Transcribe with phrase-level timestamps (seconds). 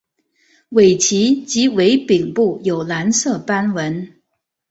[0.69, 4.19] 尾鳍及尾柄部有蓝色斑纹。